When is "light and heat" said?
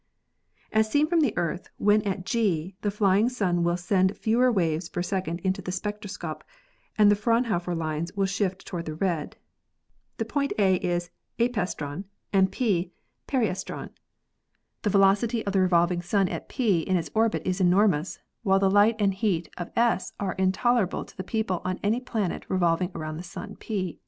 18.71-19.49